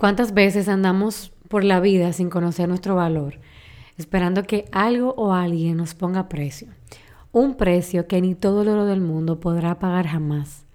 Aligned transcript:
¿Cuántas 0.00 0.32
veces 0.32 0.68
andamos 0.68 1.32
por 1.48 1.64
la 1.64 1.80
vida 1.80 2.12
sin 2.12 2.30
conocer 2.30 2.68
nuestro 2.68 2.94
valor, 2.94 3.40
esperando 3.96 4.44
que 4.44 4.66
algo 4.70 5.12
o 5.16 5.32
alguien 5.32 5.76
nos 5.76 5.96
ponga 5.96 6.28
precio? 6.28 6.68
Un 7.32 7.56
precio 7.56 8.06
que 8.06 8.20
ni 8.20 8.36
todo 8.36 8.62
el 8.62 8.68
oro 8.68 8.86
del 8.86 9.00
mundo 9.00 9.40
podrá 9.40 9.80
pagar 9.80 10.06
jamás. 10.06 10.66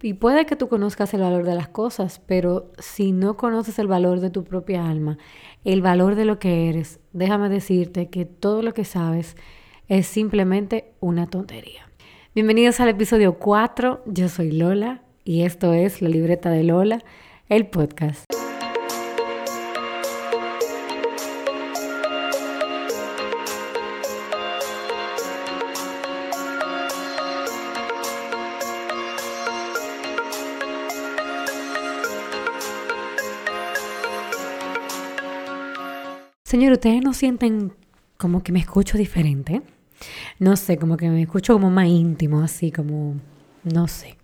Y 0.00 0.14
puede 0.14 0.46
que 0.46 0.54
tú 0.54 0.68
conozcas 0.68 1.12
el 1.12 1.22
valor 1.22 1.42
de 1.42 1.56
las 1.56 1.66
cosas, 1.66 2.20
pero 2.24 2.70
si 2.78 3.10
no 3.10 3.36
conoces 3.36 3.80
el 3.80 3.88
valor 3.88 4.20
de 4.20 4.30
tu 4.30 4.44
propia 4.44 4.88
alma, 4.88 5.18
el 5.64 5.82
valor 5.82 6.14
de 6.14 6.24
lo 6.24 6.38
que 6.38 6.68
eres, 6.68 7.00
déjame 7.12 7.48
decirte 7.48 8.10
que 8.10 8.26
todo 8.26 8.62
lo 8.62 8.74
que 8.74 8.84
sabes 8.84 9.36
es 9.88 10.06
simplemente 10.06 10.92
una 11.00 11.26
tontería. 11.26 11.90
Bienvenidos 12.32 12.78
al 12.78 12.90
episodio 12.90 13.40
4, 13.40 14.04
yo 14.06 14.28
soy 14.28 14.52
Lola 14.52 15.02
y 15.24 15.42
esto 15.42 15.74
es 15.74 16.00
La 16.00 16.08
Libreta 16.08 16.50
de 16.50 16.62
Lola, 16.62 17.02
el 17.48 17.66
podcast. 17.66 18.27
Señor, 36.48 36.72
¿ustedes 36.72 37.04
no 37.04 37.12
sienten 37.12 37.74
como 38.16 38.42
que 38.42 38.52
me 38.52 38.58
escucho 38.58 38.96
diferente? 38.96 39.60
No 40.38 40.56
sé, 40.56 40.78
como 40.78 40.96
que 40.96 41.10
me 41.10 41.20
escucho 41.20 41.52
como 41.52 41.68
más 41.68 41.88
íntimo, 41.88 42.40
así 42.40 42.72
como, 42.72 43.16
no 43.64 43.86
sé. 43.86 44.16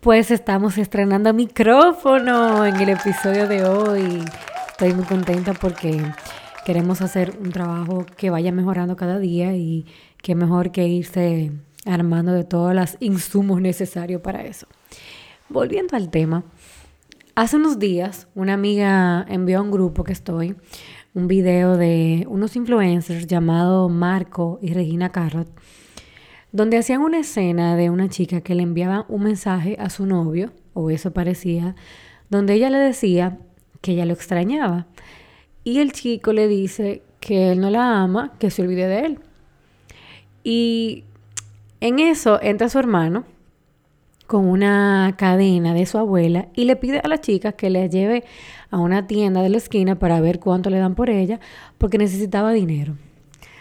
Pues 0.00 0.32
estamos 0.32 0.76
estrenando 0.76 1.32
micrófono 1.32 2.66
en 2.66 2.74
el 2.80 2.88
episodio 2.88 3.46
de 3.46 3.64
hoy. 3.64 4.24
Estoy 4.72 4.92
muy 4.92 5.04
contenta 5.04 5.54
porque 5.54 6.04
queremos 6.66 7.00
hacer 7.00 7.38
un 7.40 7.52
trabajo 7.52 8.06
que 8.16 8.30
vaya 8.30 8.50
mejorando 8.50 8.96
cada 8.96 9.20
día 9.20 9.54
y 9.54 9.86
que 10.20 10.34
mejor 10.34 10.72
que 10.72 10.88
irse 10.88 11.52
armando 11.86 12.32
de 12.32 12.42
todos 12.42 12.74
los 12.74 12.96
insumos 12.98 13.60
necesarios 13.60 14.20
para 14.20 14.42
eso. 14.42 14.66
Volviendo 15.48 15.96
al 15.96 16.10
tema, 16.10 16.42
hace 17.36 17.54
unos 17.54 17.78
días 17.78 18.26
una 18.34 18.54
amiga 18.54 19.24
envió 19.28 19.60
a 19.60 19.62
un 19.62 19.70
grupo 19.70 20.02
que 20.02 20.12
estoy 20.12 20.56
un 21.14 21.28
video 21.28 21.76
de 21.76 22.26
unos 22.28 22.56
influencers 22.56 23.26
llamados 23.26 23.90
Marco 23.90 24.58
y 24.62 24.72
Regina 24.72 25.12
Carrot, 25.12 25.48
donde 26.52 26.78
hacían 26.78 27.02
una 27.02 27.18
escena 27.18 27.76
de 27.76 27.90
una 27.90 28.08
chica 28.08 28.40
que 28.40 28.54
le 28.54 28.62
enviaba 28.62 29.04
un 29.08 29.24
mensaje 29.24 29.76
a 29.78 29.90
su 29.90 30.06
novio, 30.06 30.52
o 30.74 30.90
eso 30.90 31.12
parecía, 31.12 31.74
donde 32.30 32.54
ella 32.54 32.70
le 32.70 32.78
decía 32.78 33.38
que 33.80 33.92
ella 33.92 34.06
lo 34.06 34.14
extrañaba. 34.14 34.86
Y 35.64 35.80
el 35.80 35.92
chico 35.92 36.32
le 36.32 36.48
dice 36.48 37.02
que 37.20 37.52
él 37.52 37.60
no 37.60 37.70
la 37.70 38.02
ama, 38.02 38.32
que 38.38 38.50
se 38.50 38.62
olvide 38.62 38.86
de 38.86 39.00
él. 39.00 39.18
Y 40.44 41.04
en 41.80 41.98
eso 41.98 42.40
entra 42.42 42.68
su 42.68 42.78
hermano 42.78 43.24
con 44.32 44.48
una 44.48 45.14
cadena 45.18 45.74
de 45.74 45.84
su 45.84 45.98
abuela 45.98 46.48
y 46.54 46.64
le 46.64 46.74
pide 46.74 47.02
a 47.04 47.06
la 47.06 47.20
chica 47.20 47.52
que 47.52 47.68
le 47.68 47.90
lleve 47.90 48.24
a 48.70 48.78
una 48.78 49.06
tienda 49.06 49.42
de 49.42 49.50
la 49.50 49.58
esquina 49.58 49.98
para 49.98 50.22
ver 50.22 50.40
cuánto 50.40 50.70
le 50.70 50.78
dan 50.78 50.94
por 50.94 51.10
ella, 51.10 51.38
porque 51.76 51.98
necesitaba 51.98 52.54
dinero. 52.54 52.96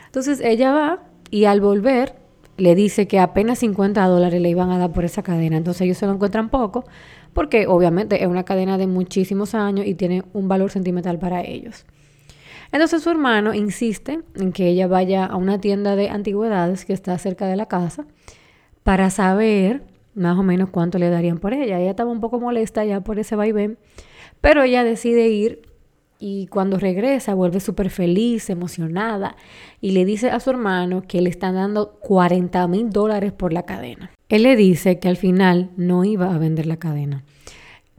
Entonces 0.05 0.39
ella 0.39 0.71
va 0.71 1.03
y 1.29 1.43
al 1.43 1.59
volver 1.59 2.15
le 2.55 2.73
dice 2.73 3.05
que 3.05 3.19
apenas 3.19 3.59
50 3.59 4.01
dólares 4.05 4.41
le 4.41 4.47
iban 4.47 4.71
a 4.71 4.77
dar 4.77 4.93
por 4.93 5.03
esa 5.03 5.23
cadena. 5.23 5.57
Entonces 5.57 5.81
ellos 5.81 5.97
se 5.97 6.05
lo 6.05 6.13
encuentran 6.13 6.47
poco, 6.47 6.85
porque 7.33 7.67
obviamente 7.67 8.23
es 8.23 8.29
una 8.29 8.45
cadena 8.45 8.77
de 8.77 8.87
muchísimos 8.87 9.53
años 9.53 9.85
y 9.85 9.95
tiene 9.95 10.23
un 10.31 10.47
valor 10.47 10.71
sentimental 10.71 11.19
para 11.19 11.41
ellos. 11.41 11.85
Entonces 12.71 13.03
su 13.03 13.09
hermano 13.09 13.53
insiste 13.53 14.21
en 14.35 14.53
que 14.53 14.69
ella 14.69 14.87
vaya 14.87 15.25
a 15.25 15.35
una 15.35 15.59
tienda 15.59 15.97
de 15.97 16.07
antigüedades 16.07 16.85
que 16.85 16.93
está 16.93 17.17
cerca 17.17 17.45
de 17.45 17.57
la 17.57 17.65
casa 17.65 18.05
para 18.83 19.09
saber 19.09 19.90
más 20.15 20.37
o 20.37 20.43
menos 20.43 20.69
cuánto 20.69 20.97
le 20.97 21.09
darían 21.09 21.39
por 21.39 21.53
ella. 21.53 21.79
Ella 21.79 21.91
estaba 21.91 22.11
un 22.11 22.19
poco 22.21 22.39
molesta 22.39 22.85
ya 22.85 23.01
por 23.01 23.19
ese 23.19 23.35
vaivén 23.35 23.77
pero 24.41 24.63
ella 24.63 24.83
decide 24.83 25.29
ir 25.29 25.61
y 26.19 26.47
cuando 26.47 26.77
regresa 26.77 27.33
vuelve 27.33 27.59
súper 27.59 27.89
feliz, 27.89 28.49
emocionada 28.49 29.35
y 29.79 29.91
le 29.91 30.05
dice 30.05 30.29
a 30.29 30.39
su 30.39 30.49
hermano 30.49 31.03
que 31.07 31.21
le 31.21 31.29
están 31.29 31.55
dando 31.55 31.93
40 31.99 32.67
mil 32.67 32.89
dólares 32.89 33.31
por 33.31 33.53
la 33.53 33.63
cadena. 33.63 34.11
Él 34.29 34.43
le 34.43 34.55
dice 34.55 34.99
que 34.99 35.07
al 35.07 35.17
final 35.17 35.71
no 35.77 36.03
iba 36.03 36.33
a 36.33 36.37
vender 36.37 36.65
la 36.65 36.77
cadena 36.77 37.23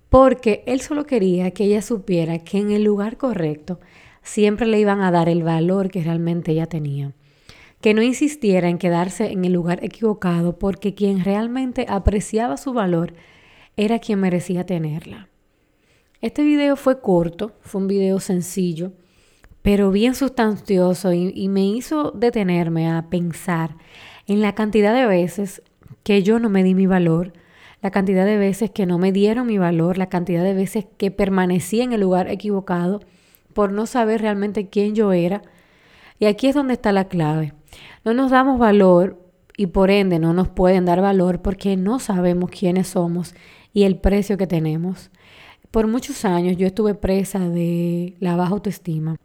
porque 0.08 0.62
él 0.66 0.80
solo 0.80 1.06
quería 1.06 1.52
que 1.52 1.64
ella 1.64 1.80
supiera 1.80 2.38
que 2.40 2.58
en 2.58 2.70
el 2.70 2.84
lugar 2.84 3.16
correcto 3.16 3.80
siempre 4.22 4.66
le 4.66 4.78
iban 4.78 5.00
a 5.00 5.10
dar 5.10 5.28
el 5.28 5.42
valor 5.42 5.90
que 5.90 6.02
realmente 6.02 6.52
ella 6.52 6.66
tenía. 6.66 7.12
Que 7.82 7.92
no 7.92 8.00
insistiera 8.00 8.70
en 8.70 8.78
quedarse 8.78 9.32
en 9.32 9.44
el 9.44 9.52
lugar 9.52 9.84
equivocado 9.84 10.58
porque 10.58 10.94
quien 10.94 11.22
realmente 11.22 11.84
apreciaba 11.88 12.56
su 12.56 12.72
valor 12.72 13.12
era 13.76 13.98
quien 13.98 14.20
merecía 14.20 14.64
tenerla. 14.64 15.28
Este 16.22 16.44
video 16.44 16.76
fue 16.76 17.00
corto, 17.00 17.52
fue 17.60 17.80
un 17.80 17.88
video 17.88 18.20
sencillo, 18.20 18.92
pero 19.62 19.90
bien 19.90 20.14
sustancioso 20.14 21.12
y, 21.12 21.48
me 21.48 21.66
hizo 21.66 22.12
detenerme 22.12 22.88
a 22.88 23.08
pensar 23.10 23.76
en 24.28 24.40
la 24.40 24.54
cantidad 24.54 24.94
de 24.94 25.06
veces 25.06 25.62
que 26.04 26.22
yo 26.22 26.38
no 26.38 26.48
me 26.48 26.62
di 26.62 26.74
mi 26.74 26.86
valor, 26.86 27.32
la 27.80 27.90
cantidad 27.90 28.24
de 28.24 28.38
veces 28.38 28.70
que 28.70 28.86
no 28.86 28.98
me 28.98 29.10
dieron 29.10 29.48
mi 29.48 29.58
valor, 29.58 29.98
la 29.98 30.08
cantidad 30.08 30.44
de 30.44 30.54
veces 30.54 30.86
que 30.96 31.10
permanecí 31.10 31.80
en 31.80 31.92
el 31.92 32.00
lugar 32.00 32.28
equivocado 32.28 33.00
por 33.52 33.72
no 33.72 33.86
saber 33.86 34.20
realmente 34.20 34.68
quién 34.68 34.94
yo 34.94 35.12
era. 35.12 35.42
Y 36.22 36.26
aquí 36.26 36.46
es 36.46 36.54
donde 36.54 36.74
está 36.74 36.92
la 36.92 37.08
clave. 37.08 37.52
No 38.04 38.14
nos 38.14 38.30
damos 38.30 38.56
valor 38.56 39.18
y 39.56 39.66
por 39.66 39.90
ende 39.90 40.20
no 40.20 40.32
nos 40.32 40.46
pueden 40.46 40.84
dar 40.84 41.00
valor 41.00 41.42
porque 41.42 41.76
no 41.76 41.98
sabemos 41.98 42.48
quiénes 42.48 42.86
somos 42.86 43.34
y 43.72 43.82
el 43.82 43.96
precio 43.96 44.38
que 44.38 44.46
tenemos. 44.46 45.10
Por 45.72 45.88
muchos 45.88 46.24
años 46.24 46.56
yo 46.56 46.64
estuve 46.64 46.94
presa 46.94 47.40
de 47.40 48.14
la 48.20 48.36
baja 48.36 48.52
autoestima. 48.52 49.16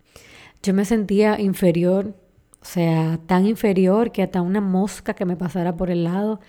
Yo 0.63 0.73
me 0.73 0.85
sentía 0.85 1.39
inferior, 1.39 2.15
o 2.63 2.65
sea, 2.65 3.19
tan 3.27 3.45
inferior 3.45 4.11
que 4.11 4.23
hasta 4.23 4.41
una 4.41 4.59
mosca 4.59 5.13
que 5.13 5.25
me 5.25 5.37
pasara 5.37 5.75
por 5.75 5.91
el 5.91 6.03
lado, 6.03 6.39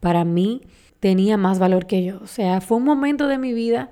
para 0.00 0.24
mí 0.24 0.62
tenía 0.98 1.36
más 1.36 1.58
valor 1.58 1.84
que 1.84 2.02
yo. 2.02 2.20
O 2.22 2.26
sea, 2.26 2.62
fue 2.62 2.78
un 2.78 2.84
momento 2.84 3.28
de 3.28 3.36
mi 3.36 3.52
vida 3.52 3.90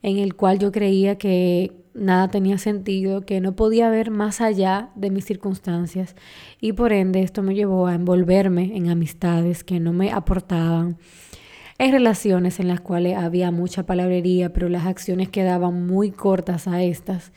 en 0.00 0.16
el 0.16 0.36
cual 0.36 0.58
yo 0.58 0.72
creía 0.72 1.18
que 1.18 1.79
nada 1.94 2.28
tenía 2.28 2.58
sentido, 2.58 3.22
que 3.22 3.40
no 3.40 3.56
podía 3.56 3.90
ver 3.90 4.10
más 4.10 4.40
allá 4.40 4.90
de 4.94 5.10
mis 5.10 5.24
circunstancias 5.24 6.16
y 6.60 6.72
por 6.72 6.92
ende 6.92 7.22
esto 7.22 7.42
me 7.42 7.54
llevó 7.54 7.86
a 7.86 7.94
envolverme 7.94 8.76
en 8.76 8.88
amistades 8.90 9.64
que 9.64 9.80
no 9.80 9.92
me 9.92 10.12
aportaban, 10.12 10.96
hay 11.80 11.90
relaciones 11.92 12.60
en 12.60 12.68
las 12.68 12.82
cuales 12.82 13.16
había 13.16 13.50
mucha 13.50 13.86
palabrería, 13.86 14.52
pero 14.52 14.68
las 14.68 14.84
acciones 14.84 15.30
quedaban 15.30 15.86
muy 15.86 16.10
cortas 16.10 16.68
a 16.68 16.82
estas. 16.82 17.32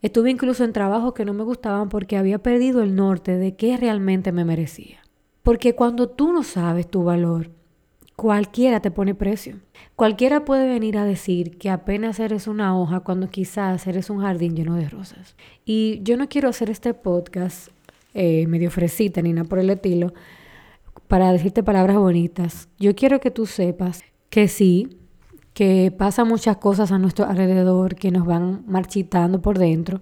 Estuve 0.00 0.30
incluso 0.30 0.64
en 0.64 0.72
trabajos 0.72 1.12
que 1.12 1.26
no 1.26 1.34
me 1.34 1.44
gustaban 1.44 1.90
porque 1.90 2.16
había 2.16 2.38
perdido 2.38 2.80
el 2.80 2.94
norte 2.94 3.36
de 3.36 3.54
qué 3.54 3.76
realmente 3.76 4.32
me 4.32 4.46
merecía. 4.46 5.00
Porque 5.42 5.74
cuando 5.74 6.08
tú 6.08 6.32
no 6.32 6.42
sabes 6.42 6.88
tu 6.88 7.04
valor, 7.04 7.50
cualquiera 8.16 8.80
te 8.80 8.90
pone 8.90 9.14
precio. 9.14 9.60
Cualquiera 9.94 10.44
puede 10.44 10.66
venir 10.66 10.98
a 10.98 11.04
decir 11.04 11.58
que 11.58 11.70
apenas 11.70 12.18
eres 12.18 12.46
una 12.46 12.78
hoja 12.78 13.00
cuando 13.00 13.28
quizás 13.28 13.86
eres 13.86 14.10
un 14.10 14.20
jardín 14.20 14.56
lleno 14.56 14.74
de 14.74 14.88
rosas. 14.88 15.36
Y 15.64 16.00
yo 16.02 16.16
no 16.16 16.28
quiero 16.28 16.48
hacer 16.48 16.70
este 16.70 16.94
podcast 16.94 17.68
eh, 18.14 18.46
medio 18.46 18.70
fresita 18.70 19.20
ni 19.20 19.34
nada 19.34 19.46
por 19.46 19.58
el 19.58 19.68
estilo, 19.68 20.14
para 21.06 21.30
decirte 21.32 21.62
palabras 21.62 21.98
bonitas. 21.98 22.68
Yo 22.78 22.94
quiero 22.94 23.20
que 23.20 23.30
tú 23.30 23.44
sepas 23.44 24.02
que 24.30 24.48
sí, 24.48 24.98
que 25.52 25.92
pasan 25.96 26.26
muchas 26.26 26.56
cosas 26.56 26.92
a 26.92 26.98
nuestro 26.98 27.26
alrededor 27.26 27.94
que 27.94 28.10
nos 28.10 28.26
van 28.26 28.64
marchitando 28.66 29.42
por 29.42 29.58
dentro 29.58 30.00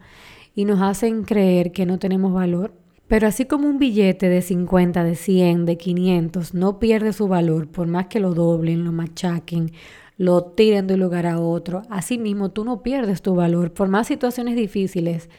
y 0.54 0.64
nos 0.64 0.80
hacen 0.80 1.24
creer 1.24 1.72
que 1.72 1.86
no 1.86 1.98
tenemos 1.98 2.32
valor. 2.32 2.72
Pero 3.14 3.28
así 3.28 3.44
como 3.44 3.68
un 3.68 3.78
billete 3.78 4.28
de 4.28 4.42
50, 4.42 5.04
de 5.04 5.14
100, 5.14 5.66
de 5.66 5.76
500 5.76 6.52
no 6.52 6.80
pierde 6.80 7.12
su 7.12 7.28
valor 7.28 7.68
por 7.68 7.86
más 7.86 8.08
que 8.08 8.18
lo 8.18 8.34
doblen, 8.34 8.82
lo 8.82 8.90
machaquen, 8.90 9.70
lo 10.16 10.42
tiren 10.42 10.88
de 10.88 10.94
un 10.94 11.00
lugar 11.00 11.24
a 11.26 11.38
otro, 11.38 11.82
así 11.90 12.18
mismo 12.18 12.50
tú 12.50 12.64
no 12.64 12.82
pierdes 12.82 13.22
tu 13.22 13.36
valor 13.36 13.72
por 13.72 13.86
más 13.86 14.08
situaciones 14.08 14.56
difíciles 14.56 15.30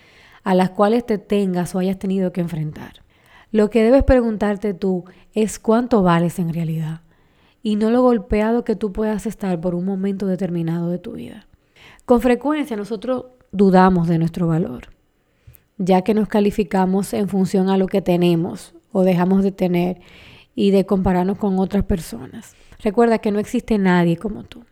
a 0.45 0.55
las 0.55 0.69
cuales 0.69 1.05
te 1.05 1.17
tengas 1.17 1.75
o 1.75 1.79
hayas 1.79 1.99
tenido 1.99 2.31
que 2.31 2.39
enfrentar. 2.39 3.03
Lo 3.51 3.69
que 3.69 3.83
debes 3.83 4.05
preguntarte 4.05 4.73
tú 4.73 5.03
es 5.33 5.59
cuánto 5.59 6.01
vales 6.01 6.39
en 6.39 6.53
realidad 6.53 7.01
y 7.61 7.75
no 7.75 7.89
lo 7.89 8.01
golpeado 8.03 8.63
que 8.63 8.77
tú 8.77 8.93
puedas 8.93 9.25
estar 9.25 9.59
por 9.59 9.75
un 9.75 9.83
momento 9.83 10.27
determinado 10.27 10.89
de 10.89 10.99
tu 10.99 11.11
vida. 11.11 11.45
Con 12.05 12.21
frecuencia 12.21 12.77
nosotros 12.77 13.25
dudamos 13.51 14.07
de 14.07 14.17
nuestro 14.17 14.47
valor, 14.47 14.94
ya 15.77 16.01
que 16.01 16.13
nos 16.13 16.27
calificamos 16.27 17.13
en 17.13 17.27
función 17.27 17.69
a 17.69 17.77
lo 17.77 17.87
que 17.87 18.01
tenemos 18.01 18.73
o 18.91 19.03
dejamos 19.03 19.43
de 19.43 19.51
tener 19.51 19.99
y 20.55 20.71
de 20.71 20.85
compararnos 20.85 21.37
con 21.37 21.59
otras 21.59 21.83
personas. 21.83 22.55
Recuerda 22.79 23.19
que 23.19 23.31
no 23.31 23.39
existe 23.39 23.77
nadie 23.77 24.17
como 24.17 24.43
tú 24.43 24.63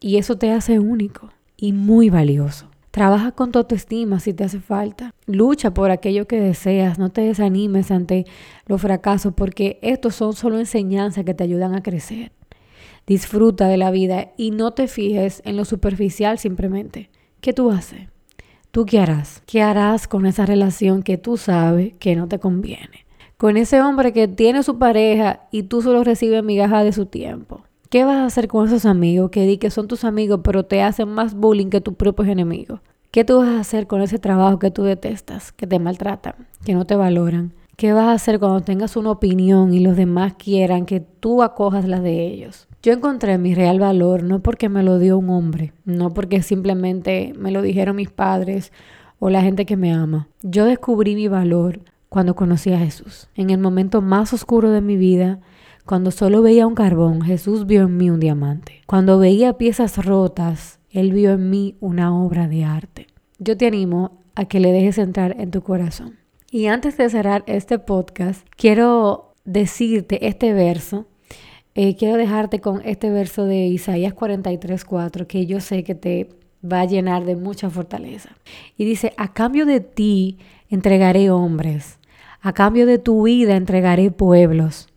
y 0.00 0.16
eso 0.16 0.36
te 0.36 0.50
hace 0.50 0.78
único 0.78 1.30
y 1.56 1.72
muy 1.72 2.10
valioso. 2.10 2.68
Trabaja 2.90 3.32
con 3.32 3.52
tu 3.52 3.58
autoestima 3.58 4.20
si 4.20 4.34
te 4.34 4.44
hace 4.44 4.60
falta. 4.60 5.14
Lucha 5.26 5.72
por 5.72 5.90
aquello 5.90 6.26
que 6.26 6.38
deseas. 6.38 6.98
No 6.98 7.08
te 7.08 7.22
desanimes 7.22 7.90
ante 7.90 8.26
los 8.66 8.82
fracasos 8.82 9.32
porque 9.32 9.78
estos 9.80 10.14
son 10.14 10.34
solo 10.34 10.58
enseñanzas 10.58 11.24
que 11.24 11.32
te 11.32 11.44
ayudan 11.44 11.74
a 11.74 11.82
crecer. 11.82 12.32
Disfruta 13.06 13.66
de 13.68 13.78
la 13.78 13.90
vida 13.90 14.32
y 14.36 14.50
no 14.50 14.72
te 14.72 14.88
fijes 14.88 15.40
en 15.46 15.56
lo 15.56 15.64
superficial 15.64 16.38
simplemente. 16.38 17.08
¿Qué 17.40 17.54
tú 17.54 17.70
haces? 17.70 18.11
¿Tú 18.72 18.86
qué 18.86 19.00
harás? 19.00 19.42
¿Qué 19.44 19.60
harás 19.60 20.08
con 20.08 20.24
esa 20.24 20.46
relación 20.46 21.02
que 21.02 21.18
tú 21.18 21.36
sabes 21.36 21.92
que 21.98 22.16
no 22.16 22.26
te 22.26 22.38
conviene? 22.38 23.04
Con 23.36 23.58
ese 23.58 23.82
hombre 23.82 24.14
que 24.14 24.28
tiene 24.28 24.62
su 24.62 24.78
pareja 24.78 25.40
y 25.50 25.64
tú 25.64 25.82
solo 25.82 26.02
recibes 26.04 26.42
migajas 26.42 26.82
de 26.82 26.92
su 26.92 27.04
tiempo. 27.04 27.60
¿Qué 27.90 28.04
vas 28.04 28.16
a 28.16 28.24
hacer 28.24 28.48
con 28.48 28.66
esos 28.66 28.86
amigos 28.86 29.28
que 29.28 29.44
di 29.44 29.58
que 29.58 29.68
son 29.68 29.88
tus 29.88 30.04
amigos 30.04 30.40
pero 30.42 30.64
te 30.64 30.80
hacen 30.82 31.10
más 31.10 31.34
bullying 31.34 31.68
que 31.68 31.82
tus 31.82 31.96
propios 31.96 32.28
enemigos? 32.28 32.80
¿Qué 33.10 33.26
tú 33.26 33.40
vas 33.40 33.50
a 33.50 33.60
hacer 33.60 33.86
con 33.86 34.00
ese 34.00 34.18
trabajo 34.18 34.58
que 34.58 34.70
tú 34.70 34.84
detestas, 34.84 35.52
que 35.52 35.66
te 35.66 35.78
maltratan, 35.78 36.34
que 36.64 36.72
no 36.72 36.86
te 36.86 36.96
valoran? 36.96 37.52
¿Qué 37.76 37.92
vas 37.92 38.06
a 38.06 38.12
hacer 38.12 38.38
cuando 38.38 38.62
tengas 38.62 38.96
una 38.96 39.10
opinión 39.10 39.74
y 39.74 39.80
los 39.80 39.98
demás 39.98 40.32
quieran 40.38 40.86
que 40.86 41.00
tú 41.00 41.42
acojas 41.42 41.84
la 41.84 42.00
de 42.00 42.26
ellos? 42.26 42.68
Yo 42.82 42.92
encontré 42.92 43.38
mi 43.38 43.54
real 43.54 43.78
valor 43.78 44.24
no 44.24 44.42
porque 44.42 44.68
me 44.68 44.82
lo 44.82 44.98
dio 44.98 45.16
un 45.16 45.30
hombre, 45.30 45.72
no 45.84 46.12
porque 46.12 46.42
simplemente 46.42 47.32
me 47.38 47.52
lo 47.52 47.62
dijeron 47.62 47.94
mis 47.94 48.10
padres 48.10 48.72
o 49.20 49.30
la 49.30 49.40
gente 49.40 49.66
que 49.66 49.76
me 49.76 49.92
ama. 49.92 50.28
Yo 50.42 50.64
descubrí 50.64 51.14
mi 51.14 51.28
valor 51.28 51.78
cuando 52.08 52.34
conocí 52.34 52.72
a 52.72 52.80
Jesús. 52.80 53.28
En 53.36 53.50
el 53.50 53.58
momento 53.58 54.02
más 54.02 54.32
oscuro 54.32 54.70
de 54.70 54.80
mi 54.80 54.96
vida, 54.96 55.38
cuando 55.84 56.10
solo 56.10 56.42
veía 56.42 56.66
un 56.66 56.74
carbón, 56.74 57.22
Jesús 57.22 57.66
vio 57.66 57.82
en 57.82 57.96
mí 57.96 58.10
un 58.10 58.18
diamante. 58.18 58.82
Cuando 58.86 59.20
veía 59.20 59.58
piezas 59.58 60.04
rotas, 60.04 60.80
Él 60.90 61.12
vio 61.12 61.30
en 61.34 61.50
mí 61.50 61.76
una 61.78 62.12
obra 62.12 62.48
de 62.48 62.64
arte. 62.64 63.06
Yo 63.38 63.56
te 63.56 63.68
animo 63.68 64.22
a 64.34 64.46
que 64.46 64.58
le 64.58 64.72
dejes 64.72 64.98
entrar 64.98 65.36
en 65.38 65.52
tu 65.52 65.62
corazón. 65.62 66.16
Y 66.50 66.66
antes 66.66 66.96
de 66.96 67.08
cerrar 67.08 67.44
este 67.46 67.78
podcast, 67.78 68.44
quiero 68.56 69.34
decirte 69.44 70.26
este 70.26 70.52
verso 70.52 71.06
eh, 71.74 71.96
quiero 71.96 72.16
dejarte 72.16 72.60
con 72.60 72.82
este 72.84 73.10
verso 73.10 73.44
de 73.44 73.66
Isaías 73.66 74.14
43:4 74.14 75.26
que 75.26 75.46
yo 75.46 75.60
sé 75.60 75.84
que 75.84 75.94
te 75.94 76.28
va 76.64 76.82
a 76.82 76.86
llenar 76.86 77.24
de 77.24 77.36
mucha 77.36 77.70
fortaleza. 77.70 78.36
Y 78.76 78.84
dice, 78.84 79.12
a 79.16 79.32
cambio 79.32 79.66
de 79.66 79.80
ti 79.80 80.38
entregaré 80.68 81.30
hombres, 81.30 81.98
a 82.40 82.52
cambio 82.52 82.86
de 82.86 82.98
tu 82.98 83.24
vida 83.24 83.56
entregaré 83.56 84.10
pueblos, 84.10 84.88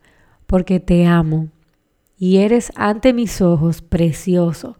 porque 0.48 0.80
te 0.80 1.06
amo 1.06 1.48
y 2.18 2.38
eres 2.38 2.72
ante 2.76 3.14
mis 3.14 3.42
ojos 3.42 3.82
precioso 3.82 4.78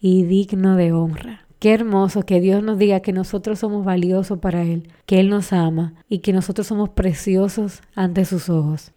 y 0.00 0.24
digno 0.24 0.76
de 0.76 0.92
honra. 0.92 1.46
Qué 1.58 1.72
hermoso 1.72 2.24
que 2.24 2.40
Dios 2.40 2.62
nos 2.64 2.76
diga 2.76 3.00
que 3.00 3.12
nosotros 3.12 3.60
somos 3.60 3.84
valiosos 3.84 4.38
para 4.40 4.62
Él, 4.62 4.88
que 5.06 5.20
Él 5.20 5.28
nos 5.28 5.52
ama 5.52 5.94
y 6.08 6.18
que 6.18 6.32
nosotros 6.32 6.66
somos 6.66 6.88
preciosos 6.90 7.82
ante 7.94 8.24
sus 8.24 8.50
ojos. 8.50 8.90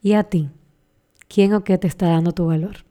¿Y 0.00 0.14
a 0.14 0.24
ti? 0.24 0.48
Quién 1.28 1.54
o 1.54 1.64
qué 1.64 1.78
te 1.78 1.86
está 1.86 2.08
dando 2.08 2.32
tu 2.32 2.46
valor. 2.46 2.84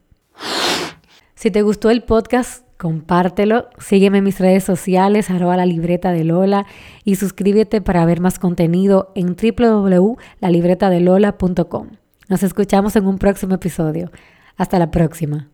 Si 1.35 1.51
te 1.51 1.61
gustó 1.61 1.89
el 1.89 2.03
podcast, 2.03 2.65
compártelo, 2.77 3.67
sígueme 3.77 4.19
en 4.19 4.23
mis 4.23 4.39
redes 4.39 4.63
sociales, 4.63 5.29
arroba 5.29 5.57
la 5.57 5.65
libreta 5.65 6.11
de 6.11 6.23
Lola 6.23 6.65
y 7.03 7.15
suscríbete 7.15 7.81
para 7.81 8.05
ver 8.05 8.21
más 8.21 8.39
contenido 8.39 9.11
en 9.15 9.35
www.lalibretadelola.com. 9.35 11.89
Nos 12.27 12.43
escuchamos 12.43 12.95
en 12.95 13.05
un 13.05 13.17
próximo 13.17 13.55
episodio. 13.55 14.11
Hasta 14.57 14.79
la 14.79 14.91
próxima. 14.91 15.49